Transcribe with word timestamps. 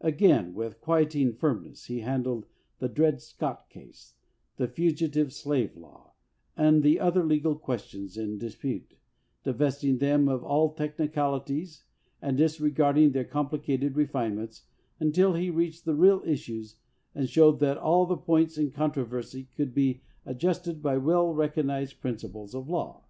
Again 0.00 0.54
with 0.54 0.80
quieting 0.80 1.34
firmness 1.34 1.84
he 1.84 2.00
handled 2.00 2.46
the 2.80 2.88
Dred 2.88 3.20
Scott 3.22 3.70
case, 3.70 4.16
the 4.56 4.66
Fugitive 4.66 5.32
Slave 5.32 5.76
Law, 5.76 6.14
and 6.56 6.82
the 6.82 6.98
other 6.98 7.24
legal 7.24 7.54
questions 7.54 8.16
in 8.16 8.38
dispute, 8.38 8.94
divesting 9.44 9.98
them 9.98 10.28
of 10.28 10.42
all 10.42 10.74
technicalities 10.74 11.84
and 12.20 12.36
disregarding 12.36 13.12
their 13.12 13.22
com 13.22 13.50
plicated 13.50 13.94
refinements 13.94 14.64
until 14.98 15.34
he 15.34 15.48
reached 15.48 15.84
the 15.84 15.94
real 15.94 16.22
issues 16.26 16.74
and 17.14 17.28
showed 17.28 17.60
that 17.60 17.78
all 17.78 18.04
the 18.04 18.16
points 18.16 18.58
in 18.58 18.72
contro 18.72 19.04
versy 19.04 19.46
could 19.54 19.74
be 19.74 20.02
adjusted 20.26 20.82
by 20.82 20.98
well 20.98 21.32
recognized 21.32 22.00
prin 22.00 22.16
296 22.16 22.16
AS 22.16 22.20
PRESIDENT 22.20 22.34
ciples 22.34 22.60
of 22.60 22.68
law. 22.68 23.04